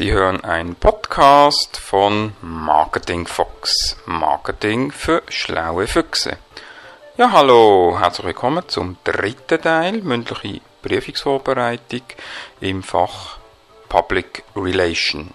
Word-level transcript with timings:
Sie 0.00 0.12
hören 0.12 0.42
einen 0.44 0.76
Podcast 0.76 1.76
von 1.76 2.32
Marketing 2.40 3.26
Fox. 3.26 3.98
Marketing 4.06 4.92
für 4.92 5.22
schlaue 5.28 5.86
Füchse. 5.86 6.38
Ja, 7.18 7.32
hallo, 7.32 7.98
herzlich 8.00 8.28
willkommen 8.28 8.66
zum 8.66 8.96
dritten 9.04 9.60
Teil, 9.60 10.00
mündliche 10.00 10.62
Prüfungsvorbereitung 10.80 12.00
im 12.62 12.82
Fach 12.82 13.36
Public 13.90 14.42
Relation. 14.56 15.34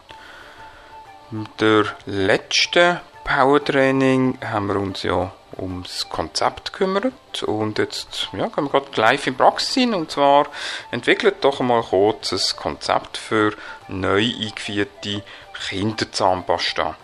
Der 1.59 1.85
letzte 2.07 3.01
Power-Training 3.23 4.39
haben 4.43 4.67
wir 4.67 4.77
uns 4.77 5.03
ja 5.03 5.31
ums 5.57 6.09
Konzept 6.09 6.73
gekümmert 6.73 7.43
und 7.43 7.77
jetzt 7.77 8.29
ja, 8.33 8.47
gehen 8.47 8.65
wir 8.65 8.69
gerade 8.81 9.01
live 9.01 9.27
in 9.27 9.35
Praxis 9.35 9.73
hin 9.73 9.93
und 9.93 10.11
zwar 10.11 10.47
entwickelt 10.91 11.37
doch 11.41 11.59
einmal 11.59 11.83
kurz 11.83 12.31
ein 12.31 12.57
Konzept 12.57 13.17
für 13.17 13.53
neu 13.87 14.23
eingeführte 14.23 15.23
Kinderzahnpasta. 15.67 16.95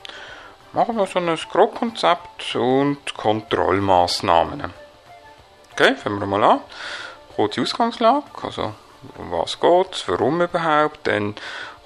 Machen 0.74 0.98
wir 0.98 1.06
so 1.06 1.20
ein 1.20 1.36
Grobkonzept 1.36 2.56
und 2.56 3.14
Kontrollmaßnahmen. 3.16 4.74
Okay, 5.74 5.96
fangen 5.96 6.20
wir 6.20 6.28
mal 6.28 6.44
an. 6.44 6.62
Kurze 7.36 7.62
Ausgangslage, 7.62 8.26
also 8.42 8.74
um 9.18 9.32
was 9.32 9.60
geht 9.60 10.04
warum 10.08 10.42
überhaupt, 10.42 11.08
dann 11.08 11.36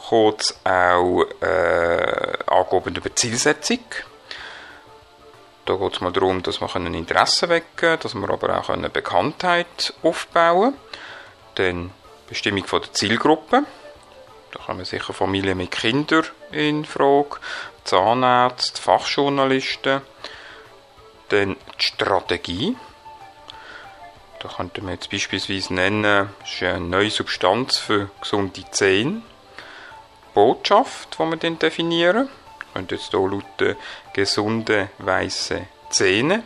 kurz 0.07 0.59
auch 0.63 1.23
äh, 1.41 2.37
Angaben 2.47 2.95
über 2.95 3.09
da 5.65 5.75
geht 5.75 5.93
es 5.93 6.01
mal 6.01 6.11
darum, 6.11 6.43
dass 6.43 6.61
wir 6.61 6.75
Interessen 6.75 7.49
wecken 7.49 7.75
können, 7.75 7.99
dass 7.99 8.13
wir 8.13 8.29
aber 8.29 8.59
auch 8.59 8.69
eine 8.69 8.89
Bekanntheit 8.89 9.93
aufbauen 10.03 10.73
können. 10.73 10.79
Dann 11.55 11.91
Bestimmung 12.27 12.65
von 12.65 12.81
der 12.81 12.93
Zielgruppe. 12.93 13.63
Da 14.51 14.59
kommen 14.63 14.85
sicher 14.85 15.13
Familien 15.13 15.57
mit 15.57 15.71
Kindern 15.71 16.25
in 16.51 16.85
Frage, 16.85 17.37
Zahnärzte, 17.83 18.81
Fachjournalisten. 18.81 20.01
Dann 21.29 21.55
die 21.55 21.83
Strategie. 21.83 22.77
Da 24.39 24.49
könnten 24.49 24.85
wir 24.85 24.93
jetzt 24.93 25.09
beispielsweise 25.09 25.73
nennen, 25.73 26.29
das 26.39 26.51
ist 26.51 26.63
eine 26.63 26.79
neue 26.81 27.09
Substanz 27.09 27.77
für 27.77 28.11
gesunde 28.21 28.63
Zähne. 28.69 29.23
Botschaft, 30.35 31.17
die 31.17 31.23
wir 31.23 31.37
dann 31.37 31.57
definieren 31.57 32.29
könnte 32.75 32.95
jetzt 32.95 33.11
hier 33.11 33.19
lauten 33.21 33.77
gesunde 34.13 34.89
weiße 34.97 35.65
Zähne. 35.89 36.43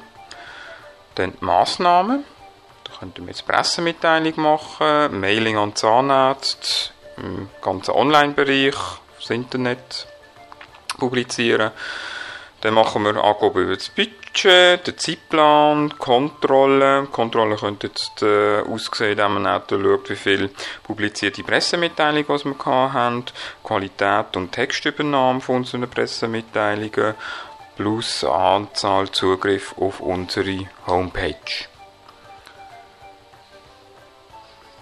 Dann 1.16 1.34
die 1.34 1.44
Massnahmen. 1.44 2.24
Da 2.84 2.92
könnten 3.00 3.26
wir 3.26 3.32
jetzt 3.32 3.48
Pressemitteilung 3.48 4.34
machen, 4.40 5.20
Mailing 5.20 5.58
an 5.58 5.76
Zahnärzte, 5.76 6.92
im 7.18 7.50
ganzen 7.62 7.92
Online-Bereich, 7.92 8.76
das 9.20 9.30
Internet 9.32 10.08
publizieren. 11.00 11.72
Dann 12.62 12.74
machen 12.74 13.04
wir 13.04 13.24
Angaben 13.24 13.62
über 13.62 13.76
das 13.76 13.90
Budget, 13.90 14.86
den 14.86 14.98
Zeitplan, 14.98 15.98
Kontrolle. 15.98 17.08
Kontrolle 17.10 17.56
könnte 17.56 17.88
jetzt 17.88 18.22
äh, 18.22 18.62
aussehen, 18.62 19.12
indem 19.12 19.34
man 19.36 19.48
auch 19.48 19.62
schaut, 19.70 20.10
wie 20.10 20.16
viel 20.16 20.50
publizierte 20.84 21.44
Pressemitteilungen 21.44 22.28
was 22.28 22.44
wir 22.44 22.56
haben, 22.66 23.24
Qualität 23.64 24.36
und 24.36 24.52
Textübernahme 24.52 25.40
von 25.40 25.58
unseren 25.58 25.90
Pressemitteilungen, 25.90 27.16
plus 27.78 28.26
Anzahl 28.26 29.10
Zugriff 29.10 29.74
auf 29.78 30.02
unsere 30.02 30.68
Homepage. 30.86 31.66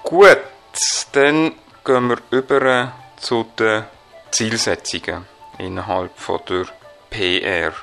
Gut, 0.02 0.40
dann 1.12 1.52
gehen 1.86 2.10
wir 2.10 2.18
über 2.32 2.94
zu 3.18 3.46
den 3.60 3.84
Zielsetzungen 4.32 5.26
innerhalb 5.60 6.18
von 6.18 6.40
der 6.50 6.66
PR. 7.18 7.74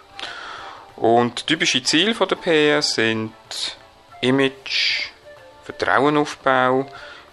Und 0.97 1.47
typische 1.47 1.83
Ziele 1.83 2.15
der 2.15 2.37
PR 2.37 2.83
sind 2.83 3.33
Image, 4.21 5.09
Vertrauenaufbau, 5.65 6.87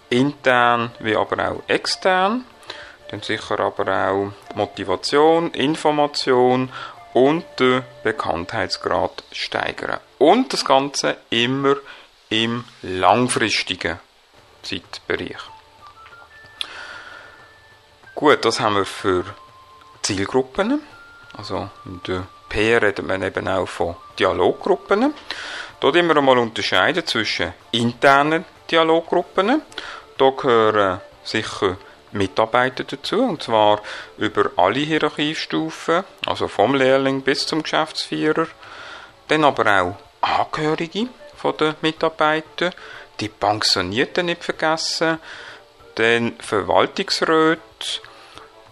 intern 0.09 0.91
wie 0.99 1.15
aber 1.15 1.51
auch 1.51 1.63
extern. 1.67 2.45
Dann 3.09 3.21
sicher 3.21 3.59
aber 3.59 4.09
auch 4.09 4.55
Motivation, 4.55 5.51
Information 5.51 6.71
und 7.13 7.45
den 7.59 7.83
Bekanntheitsgrad 8.03 9.23
steigern. 9.31 9.99
Und 10.17 10.53
das 10.53 10.65
Ganze 10.65 11.17
immer 11.29 11.75
im 12.29 12.63
langfristigen 12.81 13.99
Zeitbereich. 14.63 15.41
Gut, 18.15 18.43
das 18.45 18.59
haben 18.59 18.75
wir 18.75 18.85
für 18.85 19.25
Zielgruppen. 20.01 20.81
Also 21.37 21.69
in 21.85 22.01
der 22.07 22.27
P 22.49 22.77
redet 22.77 23.05
man 23.05 23.23
eben 23.23 23.47
auch 23.47 23.67
von 23.67 23.95
Dialoggruppen. 24.19 25.13
Dort 25.79 25.95
immer 25.95 26.17
einmal 26.17 26.37
unterscheiden 26.37 27.05
zwischen 27.05 27.53
internen 27.71 28.45
Dialoggruppen. 28.69 29.61
Da 30.17 30.29
gehören 30.29 31.01
sicher 31.23 31.77
Mitarbeiter 32.11 32.83
dazu, 32.83 33.21
und 33.21 33.43
zwar 33.43 33.81
über 34.17 34.51
alle 34.57 34.79
Hierarchiestufen, 34.79 36.03
also 36.25 36.47
vom 36.47 36.75
Lehrling 36.75 37.21
bis 37.21 37.47
zum 37.47 37.63
Geschäftsführer. 37.63 38.47
Dann 39.27 39.45
aber 39.45 39.81
auch 39.81 39.95
Angehörige 40.21 41.07
von 41.35 41.57
den 41.57 41.75
Mitarbeitern, 41.81 42.73
die 43.19 43.29
Pensionierten 43.29 44.27
nicht 44.27 44.43
vergessen, 44.43 45.19
dann 45.95 46.33
Verwaltungsräte, 46.39 47.59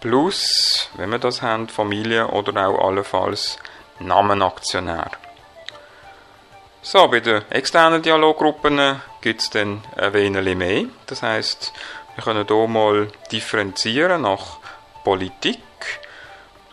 plus, 0.00 0.90
wenn 0.96 1.10
wir 1.10 1.18
das 1.18 1.42
haben, 1.42 1.68
Familie 1.68 2.28
oder 2.28 2.68
auch 2.68 2.88
allenfalls 2.88 3.58
Namenaktionär. 3.98 5.10
So, 6.82 7.08
bei 7.08 7.20
den 7.20 7.42
externen 7.50 8.00
Dialoggruppen 8.00 9.02
gibt 9.20 9.42
es 9.42 9.50
dann 9.50 9.82
ein 9.96 10.12
wenig 10.14 10.56
mehr. 10.56 10.84
Das 11.06 11.22
heißt, 11.22 11.72
wir 12.14 12.24
können 12.24 12.46
hier 12.46 12.66
mal 12.66 13.08
differenzieren 13.30 14.22
nach 14.22 14.58
Politik. 15.04 15.58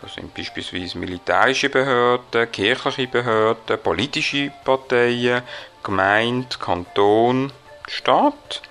Das 0.00 0.14
sind 0.14 0.32
beispielsweise 0.32 0.96
militärische 0.96 1.68
Behörden, 1.68 2.50
kirchliche 2.50 3.06
Behörden, 3.06 3.78
politische 3.82 4.50
Parteien, 4.64 5.42
Gemeinde, 5.82 6.56
Kanton, 6.58 7.52
Staat. 7.86 8.62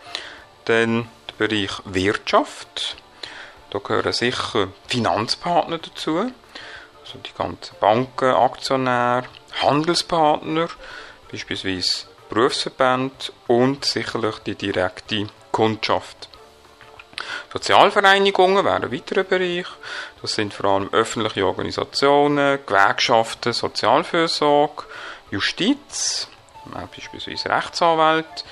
Dann 0.66 1.08
der 1.30 1.48
Bereich 1.48 1.72
Wirtschaft. 1.86 2.96
Da 3.70 3.80
gehören 3.80 4.14
sicher 4.14 4.70
Finanzpartner 4.88 5.80
dazu, 5.80 6.20
also 6.20 7.20
die 7.20 7.34
ganzen 7.38 7.76
Banken, 7.80 8.34
Aktionäre, 8.34 9.26
Handelspartner, 9.62 10.68
beispielsweise 11.32 12.08
Berufsverbände 12.30 13.32
und 13.48 13.86
sicherlich 13.86 14.40
die 14.40 14.56
direkte 14.56 15.28
Kundschaft. 15.52 16.30
Sozialvereinigungen 17.52 18.64
wären 18.64 18.84
ein 18.84 18.92
weiterer 18.92 19.24
Bereich. 19.24 19.66
Das 20.22 20.34
sind 20.34 20.54
vor 20.54 20.66
allem 20.66 20.90
öffentliche 20.94 21.46
Organisationen, 21.46 22.60
Gewerkschaften, 22.66 23.54
Sozialfürsorge, 23.54 24.84
Justiz, 25.32 26.28
beispielsweise 26.92 27.50
Rechtsanwälte, 27.50 28.44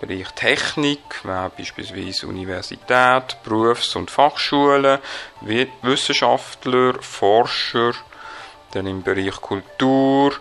Bereich 0.00 0.30
Technik, 0.32 1.24
wäre 1.24 1.50
beispielsweise 1.56 2.26
Universität, 2.26 3.36
Berufs- 3.44 3.96
und 3.96 4.10
Fachschulen, 4.10 4.98
Wissenschaftler, 5.82 6.94
Forscher, 7.00 7.92
dann 8.72 8.86
im 8.86 9.02
Bereich 9.02 9.40
Kultur, 9.40 10.32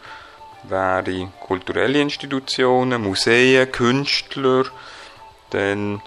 wäre 0.64 1.30
kulturelle 1.40 2.02
Institutionen, 2.02 3.02
Museen, 3.02 3.72
Künstler, 3.72 4.66
dann 5.52 6.02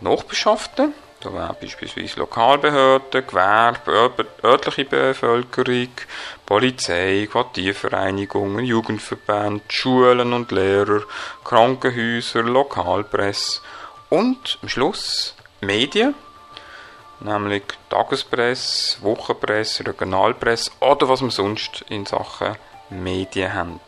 Nachbarschaften, 0.00 0.94
da 1.22 1.32
wären 1.32 1.56
beispielsweise 1.60 2.18
Lokalbehörden, 2.18 3.26
Gewerbe, 3.26 4.26
örtliche 4.42 4.84
Bevölkerung, 4.84 5.88
Polizei, 6.44 7.28
Quartiervereinigungen, 7.30 8.64
Jugendverbände, 8.64 9.62
Schulen 9.68 10.32
und 10.32 10.50
Lehrer, 10.50 11.02
Krankenhäuser, 11.44 12.42
Lokalpresse 12.42 13.60
und 14.10 14.58
am 14.62 14.68
Schluss 14.68 15.34
Medien, 15.60 16.14
nämlich 17.20 17.64
Tagespresse, 17.88 19.00
Wochenpresse, 19.02 19.86
Regionalpresse 19.86 20.72
oder 20.80 21.08
was 21.08 21.22
wir 21.22 21.30
sonst 21.30 21.84
in 21.88 22.04
Sachen 22.04 22.56
Medien 22.90 23.54
haben. 23.54 23.80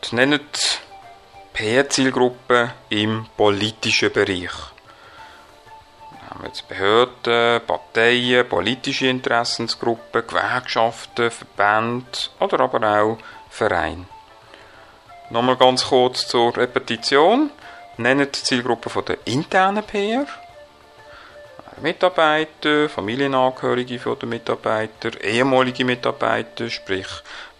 Das 0.00 0.12
nennen 0.12 0.40
PR-Zielgruppen 1.52 2.72
im 2.88 3.26
politischen 3.36 4.12
Bereich. 4.12 4.73
Wir 6.34 6.40
haben 6.40 6.46
jetzt 6.48 6.66
Behörden, 6.66 7.60
Parteien, 7.64 8.48
politische 8.48 9.06
Interessensgruppen, 9.06 10.26
Gewerkschaften, 10.26 11.30
Verbände 11.30 12.06
oder 12.40 12.58
aber 12.58 12.82
auch 12.82 13.18
Vereine. 13.48 14.06
Nochmal 15.30 15.56
ganz 15.56 15.86
kurz 15.86 16.26
zur 16.26 16.56
Repetition. 16.56 17.50
Nennen 17.98 18.26
die 18.32 18.42
Zielgruppe 18.42 18.90
von 18.90 19.04
der 19.04 19.18
internen 19.26 19.84
PR. 19.84 20.26
Mitarbeiter, 21.80 22.88
Familienangehörige 22.88 23.98
den 24.16 24.28
Mitarbeiter, 24.28 25.22
ehemalige 25.22 25.84
Mitarbeiter, 25.84 26.68
sprich 26.68 27.06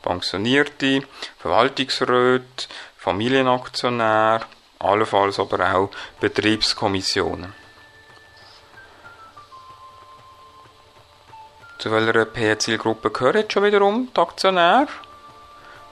Pensionierte, 0.02 1.02
Verwaltungsräte, 1.38 2.66
Familienaktionär, 2.96 4.40
allenfalls 4.80 5.38
aber 5.38 5.76
auch 5.76 5.90
Betriebskommissionen. 6.18 7.63
Zu 11.84 11.92
welcher 11.92 12.24
PR-Zielgruppe 12.24 13.10
gehören 13.10 13.44
schon 13.46 13.62
wiederum 13.62 14.08
die 14.10 14.18
Aktionäre? 14.18 14.88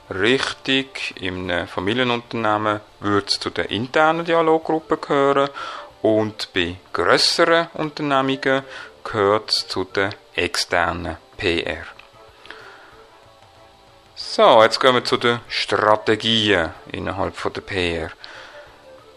Richtig, 0.09 1.13
im 1.21 1.51
Familienunternehmen 1.69 2.81
würde 3.01 3.27
es 3.27 3.39
zu 3.39 3.51
der 3.51 3.71
internen 3.71 4.25
Dialoggruppe 4.25 4.97
gehören 4.97 5.51
und 6.01 6.49
bei 6.55 6.77
grösseren 6.95 7.67
Unternehmungen 7.75 8.63
gehört 9.05 9.51
es 9.51 9.69
zu 9.69 9.85
der 9.85 10.15
externen 10.35 11.19
PR. 11.37 11.85
So, 14.15 14.63
jetzt 14.63 14.81
gehen 14.81 14.95
wir 14.95 15.05
zu 15.05 15.19
den 15.19 15.41
Strategien 15.47 16.71
innerhalb 16.91 17.37
von 17.37 17.53
der 17.53 17.61
PR. 17.61 18.11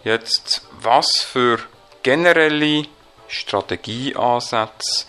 Jetzt, 0.04 0.68
was 0.82 1.22
für 1.22 1.58
generelle 2.04 2.84
Strategieansätze 3.30 5.06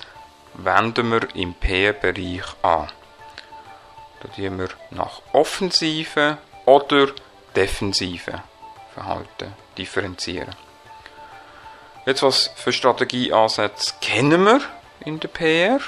wenden 0.58 1.11
wir 1.11 1.35
im 1.35 1.55
PR-Bereich 1.55 2.44
an? 2.62 2.88
Da 4.20 4.29
tun 4.29 4.58
wir 4.58 4.69
nach 4.91 5.20
offensiven 5.32 6.38
oder 6.64 7.08
defensiven 7.55 8.41
Verhalten 8.94 9.55
differenzieren. 9.76 10.55
Jetzt, 12.06 12.23
was 12.23 12.50
für 12.55 12.73
Strategieansätze 12.73 13.94
kennen 14.00 14.44
wir 14.44 14.61
in 15.00 15.20
der 15.20 15.29
PR? 15.29 15.81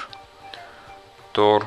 Da 1.33 1.59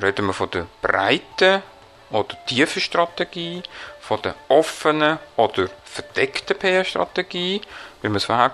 reden 0.00 0.26
wir 0.26 0.32
von 0.32 0.50
der 0.50 0.66
breiten 0.80 1.62
oder 2.10 2.36
tiefen 2.46 2.80
Strategie, 2.80 3.62
von 4.08 4.20
der 4.22 4.34
offenen 4.48 5.18
oder 5.36 5.68
verdeckten 5.84 6.58
PR-Strategie, 6.58 7.60
wie 8.00 8.08
wir 8.08 8.16
es 8.16 8.24
vorher 8.24 8.50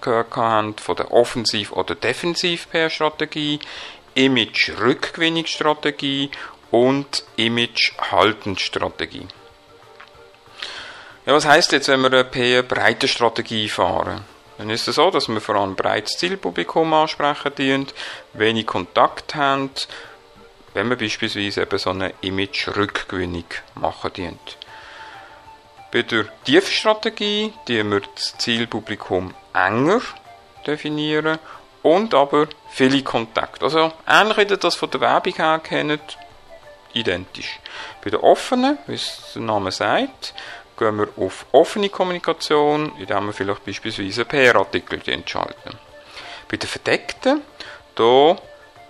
gehört 0.00 0.34
haben, 0.34 0.74
von 0.78 0.96
der 0.96 1.12
Offensiv- 1.12 1.72
oder 1.72 1.94
Defensiv-PR-Strategie, 1.94 3.60
Image-Rückgewinnungsstrategie 4.14 6.30
und 6.70 7.24
Image-Haltensstrategie. 7.36 9.28
Ja, 11.26 11.34
was 11.34 11.44
heißt 11.44 11.72
jetzt, 11.72 11.88
wenn 11.88 12.00
wir 12.00 12.10
eine 12.10 12.24
PR-breite 12.24 13.06
Strategie 13.06 13.68
fahren? 13.68 14.24
Dann 14.56 14.70
ist 14.70 14.88
es 14.88 14.96
so, 14.96 15.10
dass 15.10 15.28
wir 15.28 15.42
vor 15.42 15.56
allem 15.56 15.72
ein 15.72 15.76
breites 15.76 16.16
Zielpublikum 16.16 16.94
ansprechen 16.94 17.54
dient, 17.56 17.92
wenig 18.32 18.66
Kontakt 18.66 19.34
haben, 19.34 19.68
wenn 20.72 20.88
wir 20.88 20.96
beispielsweise 20.96 21.60
eben 21.60 21.78
so 21.78 21.90
eine 21.90 22.14
Image-Rückgewinnung 22.22 23.44
machen 23.74 24.10
dient. 24.14 24.56
Bei 25.94 26.02
der 26.02 26.24
Tiefstrategie 26.42 27.52
die 27.68 27.88
wir 27.88 28.00
das 28.00 28.36
Zielpublikum 28.36 29.32
enger 29.52 30.00
definieren 30.66 31.38
und 31.84 32.14
aber 32.14 32.48
viele 32.68 33.00
Kontakte. 33.04 33.64
Also 33.64 33.92
ähnlich 34.04 34.36
wie 34.38 34.42
ihr 34.42 34.56
das 34.56 34.74
von 34.74 34.90
der 34.90 35.00
Werbung 35.00 35.34
her 35.34 35.60
kennt, 35.62 36.18
identisch. 36.94 37.60
Bei 38.02 38.10
der 38.10 38.24
offenen, 38.24 38.78
wie 38.88 38.94
es 38.94 39.34
der 39.34 39.42
Name 39.42 39.70
sagt, 39.70 40.34
gehen 40.76 40.98
wir 40.98 41.10
auf 41.16 41.46
offene 41.52 41.88
Kommunikation, 41.90 42.90
indem 42.98 43.26
wir 43.26 43.32
vielleicht 43.32 43.64
beispielsweise 43.64 44.24
PR-Artikel 44.24 45.00
entschalten. 45.06 45.78
Bei 46.48 46.56
den 46.56 46.68
verdeckten, 46.68 47.42
da 47.94 48.36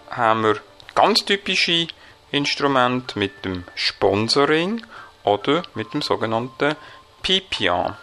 haben 0.09 0.43
wir 0.43 0.57
ganz 0.95 1.23
typische 1.23 1.87
Instrumente 2.31 3.19
mit 3.19 3.45
dem 3.45 3.65
Sponsoring 3.75 4.87
oder 5.25 5.63
mit 5.75 5.93
dem 5.95 6.03
sogenannten 6.03 6.77
PPA. 7.23 7.99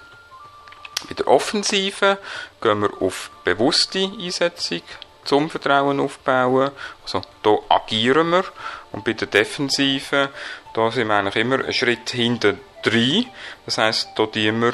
Bei 1.07 1.13
der 1.15 1.27
Offensive 1.27 2.17
gehen 2.61 2.81
wir 2.81 3.01
auf 3.01 3.31
bewusste 3.43 3.99
Einsetzung 3.99 4.81
zum 5.23 5.49
Vertrauen 5.49 5.99
aufbauen. 5.99 6.71
Also 7.03 7.21
da 7.43 7.57
agieren 7.69 8.31
wir. 8.31 8.43
Und 8.91 9.03
bei 9.03 9.13
der 9.13 9.27
Defensive, 9.27 10.29
da 10.73 10.91
sind 10.91 11.07
wir 11.07 11.15
eigentlich 11.15 11.35
immer 11.35 11.59
einen 11.59 11.73
Schritt 11.73 12.09
hinter 12.09 12.55
drin. 12.83 13.27
Das 13.65 13.77
heisst, 13.77 14.09
da 14.15 14.25
tun 14.25 14.61
wir 14.61 14.73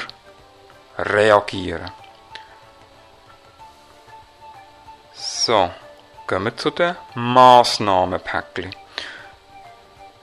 reagieren. 0.98 1.90
So, 5.14 5.70
gehen 6.26 6.44
wir 6.44 6.56
zu 6.56 6.70
den 6.70 6.96
Massnahmenpäckchen. 7.14 8.74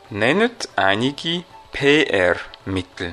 Nennt 0.09 0.69
einige 0.75 1.43
PR-Mittel. 1.75 3.11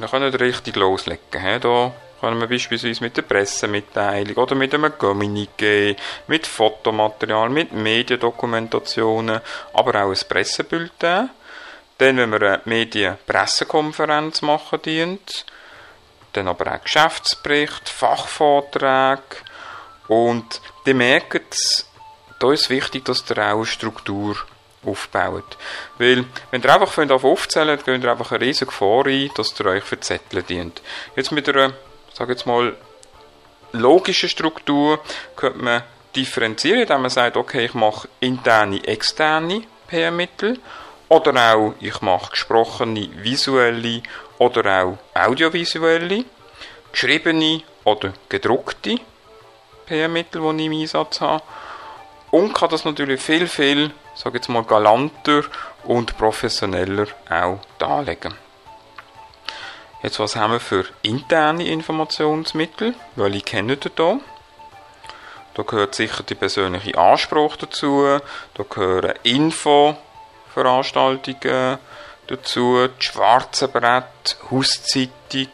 Da 0.00 0.06
können 0.06 0.32
wir 0.32 0.40
richtig 0.40 0.76
loslegen. 0.76 1.60
Da 1.60 1.92
können 2.20 2.40
wir 2.40 2.46
beispielsweise 2.46 3.02
mit 3.02 3.18
der 3.18 3.22
Pressemitteilung 3.22 4.34
oder 4.34 4.54
mit 4.54 4.72
einem 4.72 4.92
Communiqué, 4.92 5.94
mit 6.26 6.46
Fotomaterial, 6.46 7.50
mit 7.50 7.72
Mediendokumentationen, 7.72 9.40
aber 9.74 10.04
auch 10.04 10.10
ein 10.10 10.18
Pressebulletin. 10.26 11.28
Dann, 11.98 12.16
wenn 12.16 12.32
wir 12.32 12.40
eine 12.40 12.60
Medienpressekonferenz 12.64 14.40
machen 14.40 14.80
dient, 14.80 15.44
dann 16.32 16.48
aber 16.48 16.74
auch 16.74 16.82
Geschäftsbericht, 16.82 17.90
Fachvorträge 17.90 19.20
und 20.08 20.62
die 20.86 20.94
merken, 20.94 21.42
da 22.40 22.52
ist 22.52 22.70
wichtig, 22.70 23.04
dass 23.04 23.30
ihr 23.30 23.36
auch 23.36 23.56
eine 23.56 23.66
Struktur 23.66 24.34
aufbaut. 24.86 25.56
Weil, 25.98 26.24
wenn 26.50 26.62
ihr 26.62 26.74
einfach 26.74 26.98
aufzählen 27.24 27.78
könnt, 27.78 27.84
geht 27.84 28.04
ihr 28.04 28.10
einfach 28.10 28.32
eine 28.32 28.40
riesige 28.40 28.66
Gefahr 28.66 29.06
ein, 29.06 29.30
dass 29.36 29.58
ihr 29.58 29.66
euch 29.66 29.84
verzetteln 29.84 30.46
dient. 30.46 30.82
Jetzt 31.16 31.32
mit 31.32 31.48
einer 31.48 31.72
sage 32.14 32.32
jetzt 32.32 32.46
mal, 32.46 32.76
logische 33.72 34.28
Struktur 34.28 35.00
könnte 35.36 35.58
man 35.58 35.82
differenzieren, 36.16 36.80
indem 36.80 37.02
man 37.02 37.10
sagt, 37.10 37.36
okay, 37.36 37.66
ich 37.66 37.74
mache 37.74 38.08
interne, 38.20 38.86
externe 38.86 39.64
PR-Mittel 39.88 40.58
oder 41.08 41.54
auch 41.54 41.74
ich 41.80 42.00
mache 42.00 42.30
gesprochene, 42.30 43.10
visuelle 43.16 44.02
oder 44.38 44.84
auch 44.84 44.98
audiovisuelle, 45.14 46.24
geschriebene 46.92 47.62
oder 47.82 48.12
gedruckte 48.28 48.96
PR-Mittel, 49.86 50.40
die 50.40 50.62
ich 50.62 50.66
im 50.66 50.80
Einsatz 50.80 51.20
habe. 51.20 51.42
Und 52.30 52.54
kann 52.54 52.70
das 52.70 52.84
natürlich 52.84 53.20
viel, 53.20 53.46
viel, 53.46 53.90
sage 54.14 54.38
jetzt 54.38 54.48
mal, 54.48 54.64
galanter 54.64 55.42
und 55.84 56.16
professioneller 56.16 57.06
auch 57.28 57.58
darlegen. 57.78 58.34
Jetzt, 60.02 60.18
was 60.18 60.36
haben 60.36 60.52
wir 60.52 60.60
für 60.60 60.84
interne 61.02 61.66
Informationsmittel? 61.66 62.94
Welche 63.16 63.40
kennen 63.40 63.70
ihr 63.70 63.90
da? 63.94 64.18
Da 65.54 65.62
gehört 65.62 65.94
sicher 65.94 66.22
die 66.24 66.34
persönliche 66.34 66.98
Anspruch 66.98 67.56
dazu, 67.56 68.18
da 68.54 68.64
gehören 68.68 69.14
Infoveranstaltungen 69.22 71.78
dazu, 72.26 72.88
die 72.88 73.02
schwarze 73.02 73.68
Brett, 73.68 74.36
Hauszeitung, 74.50 75.50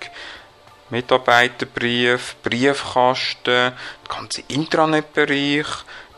Mitarbeiterbrief, 0.89 2.37
Briefkasten, 2.43 3.45
der 3.45 3.75
ganze 4.09 4.43
Intranet-Bereich, 4.49 5.67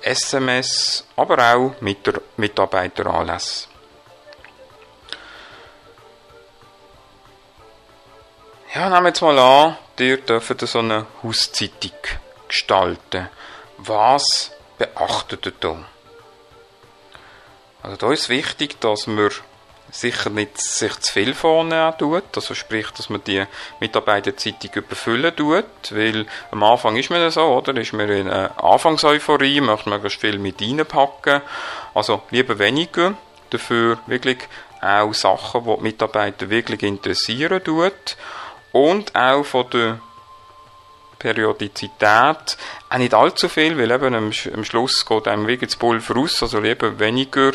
SMS, 0.02 1.06
aber 1.16 1.54
auch 1.54 1.74
Mitarbeiteranlässe. 2.36 3.68
Ja, 8.74 8.88
nehmen 8.88 9.04
wir 9.04 9.08
jetzt 9.08 9.20
mal 9.20 9.38
an, 9.38 9.76
ihr 9.98 10.16
dürft 10.16 10.60
so 10.66 10.78
eine 10.78 11.06
Hauszeitung 11.22 11.92
gestalten. 12.48 13.28
Was 13.76 14.50
beachtet 14.78 15.46
ihr 15.46 15.52
da? 15.60 15.84
Also 17.82 17.96
da 17.96 18.12
ist 18.12 18.28
wichtig, 18.28 18.80
dass 18.80 19.06
man 19.06 19.30
sicher 19.92 20.30
nicht 20.30 20.58
sich 20.58 20.98
zu 21.00 21.12
viel 21.12 21.34
vorne 21.34 21.94
tut, 21.98 22.24
also 22.34 22.54
sprich, 22.54 22.90
dass 22.96 23.10
man 23.10 23.22
die 23.24 23.44
Mitarbeiterzeitung 23.78 24.70
überfüllen 24.74 25.36
tut, 25.36 25.64
weil 25.90 26.26
am 26.50 26.62
Anfang 26.62 26.96
ist 26.96 27.10
man 27.10 27.20
ja 27.20 27.30
so, 27.30 27.42
oder? 27.42 27.76
Ist 27.76 27.92
man 27.92 28.08
in 28.08 28.28
einer 28.28 28.52
Anfangseuphorie, 28.62 29.60
möchte 29.60 29.90
ganz 29.90 30.14
viel 30.14 30.38
mit 30.38 30.60
reinpacken. 30.60 31.42
Also 31.94 32.22
lieber 32.30 32.58
weniger, 32.58 33.14
dafür 33.50 33.98
wirklich 34.06 34.38
auch 34.80 35.12
Sachen, 35.12 35.64
die 35.64 35.76
die 35.76 35.82
Mitarbeiter 35.82 36.48
wirklich 36.48 36.82
interessieren 36.82 37.62
tut 37.62 38.16
und 38.72 39.14
auch 39.14 39.44
von 39.44 39.68
der 39.70 40.00
Periodizität 41.18 42.56
auch 42.90 42.98
nicht 42.98 43.14
allzu 43.14 43.48
viel, 43.48 43.78
weil 43.78 43.92
eben 43.92 44.14
am, 44.14 44.32
am 44.54 44.64
Schluss 44.64 45.06
geht 45.06 45.28
einem 45.28 45.46
wirklich 45.46 45.70
das 45.70 45.76
Pulver 45.76 46.14
raus, 46.14 46.42
also 46.42 46.58
lieber 46.58 46.98
weniger 46.98 47.52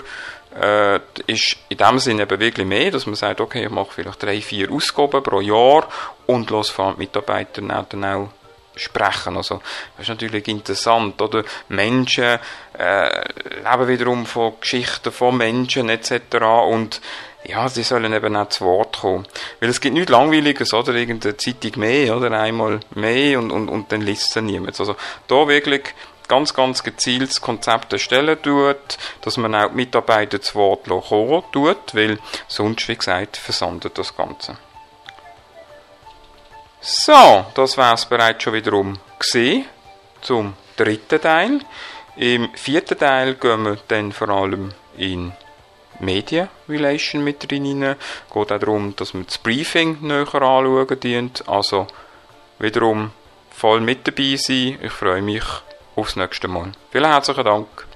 äh, 0.61 0.99
ist 1.27 1.57
in 1.69 1.77
dem 1.77 1.99
Sinne 1.99 2.23
eben 2.23 2.39
wirklich 2.39 2.67
mehr, 2.67 2.91
dass 2.91 3.05
man 3.05 3.15
sagt, 3.15 3.41
okay, 3.41 3.65
ich 3.65 3.69
mache 3.69 3.91
vielleicht 3.91 4.23
drei, 4.23 4.41
vier 4.41 4.71
Ausgaben 4.71 5.23
pro 5.23 5.41
Jahr 5.41 5.87
und 6.25 6.49
los 6.49 6.69
von 6.69 6.97
Mitarbeitern 6.97 7.85
dann 7.89 8.05
auch 8.05 8.29
sprechen. 8.75 9.37
Also, 9.37 9.61
das 9.95 10.03
ist 10.03 10.09
natürlich 10.09 10.47
interessant, 10.47 11.21
oder? 11.21 11.43
Menschen 11.69 12.39
äh, 12.77 13.21
leben 13.63 13.87
wiederum 13.87 14.25
von 14.25 14.53
Geschichten 14.59 15.11
von 15.11 15.37
Menschen 15.37 15.89
etc. 15.89 16.35
und 16.67 17.01
ja, 17.43 17.69
sie 17.69 17.83
sollen 17.83 18.11
eben 18.13 18.35
auch 18.35 18.49
zu 18.49 18.65
Wort 18.65 18.99
kommen. 18.99 19.25
Weil 19.59 19.69
es 19.69 19.79
gibt 19.79 19.93
nichts 19.93 20.11
Langweiliges, 20.11 20.73
oder? 20.73 20.93
Irgendeine 20.93 21.37
Zeitung 21.37 21.79
mehr, 21.79 22.17
oder? 22.17 22.31
Einmal 22.31 22.79
mehr 22.93 23.39
und, 23.39 23.51
und, 23.51 23.69
und 23.69 23.91
dann 23.91 24.01
liest 24.01 24.33
sie 24.33 24.41
niemand. 24.41 24.79
Also, 24.79 24.95
da 25.27 25.47
wirklich 25.47 25.93
ganz, 26.27 26.53
ganz 26.53 26.83
gezielt 26.83 27.29
das 27.29 27.41
Konzept 27.41 27.93
erstellen 27.93 28.41
tut, 28.41 28.97
dass 29.21 29.37
man 29.37 29.55
auch 29.55 29.69
die 29.69 29.75
Mitarbeiter 29.75 30.41
zu 30.41 30.55
Wort 30.55 30.87
kommen 30.87 31.43
tut, 31.51 31.93
weil 31.95 32.19
sonst, 32.47 32.87
wie 32.87 32.95
gesagt, 32.95 33.37
versandet 33.37 33.97
das 33.97 34.15
Ganze. 34.15 34.57
So, 36.79 37.45
das 37.53 37.77
war 37.77 37.93
es 37.93 38.05
bereits 38.05 38.43
schon 38.43 38.53
wiederum 38.53 38.99
gesehen 39.19 39.65
zum 40.21 40.53
dritten 40.75 41.21
Teil. 41.21 41.59
Im 42.15 42.49
vierten 42.53 42.97
Teil 42.97 43.35
gehen 43.35 43.63
wir 43.63 43.77
dann 43.87 44.11
vor 44.11 44.29
allem 44.29 44.71
in 44.97 45.33
Media 45.99 46.47
Relation 46.69 47.23
mit 47.23 47.43
Es 47.43 47.49
geht 47.49 47.97
auch 48.33 48.45
darum, 48.45 48.95
dass 48.95 49.13
wir 49.13 49.23
das 49.23 49.37
Briefing 49.37 49.97
näher 50.01 50.33
anschauen 50.33 50.99
dient. 50.99 51.47
Also 51.47 51.87
wiederum 52.59 53.11
voll 53.51 53.81
mit 53.81 54.07
dabei 54.07 54.35
sein. 54.35 54.79
Ich 54.81 54.91
freue 54.91 55.21
mich 55.21 55.43
Aufs 55.97 56.15
nächste 56.15 56.47
Mal. 56.47 56.73
Vielen 56.91 57.05
herzlichen 57.05 57.43
Dank. 57.43 57.87